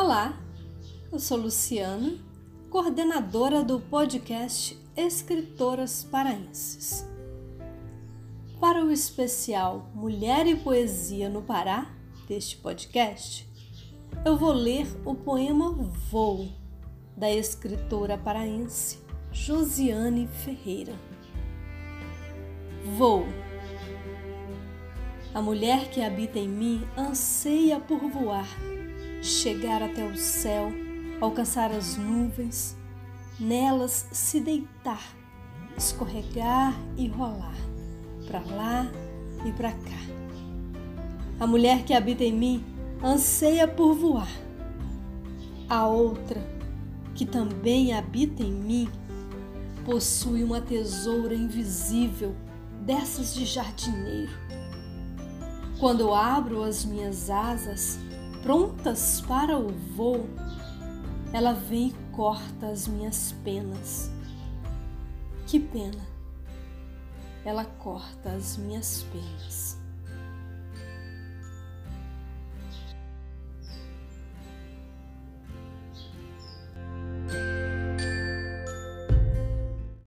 [0.00, 0.32] Olá,
[1.10, 2.16] eu sou Luciana,
[2.70, 7.04] coordenadora do podcast Escritoras Paraenses.
[8.60, 11.90] Para o especial Mulher e Poesia no Pará,
[12.28, 13.44] deste podcast,
[14.24, 16.46] eu vou ler o poema Voo,
[17.16, 19.00] da escritora paraense
[19.32, 20.94] Josiane Ferreira.
[22.96, 23.26] Voo.
[25.34, 28.46] A mulher que habita em mim anseia por voar
[29.22, 30.72] chegar até o céu,
[31.20, 32.76] alcançar as nuvens,
[33.38, 35.02] nelas se deitar,
[35.76, 37.56] escorregar e rolar,
[38.26, 38.90] para lá
[39.44, 40.18] e para cá.
[41.40, 42.64] A mulher que habita em mim
[43.02, 44.30] anseia por voar.
[45.68, 46.42] A outra,
[47.14, 48.88] que também habita em mim,
[49.84, 52.34] possui uma tesoura invisível
[52.84, 54.32] dessas de jardineiro.
[55.78, 57.98] Quando abro as minhas asas,
[58.48, 60.26] prontas para o voo,
[61.34, 64.10] ela vem e corta as minhas penas.
[65.46, 66.08] Que pena!
[67.44, 69.67] Ela corta as minhas penas.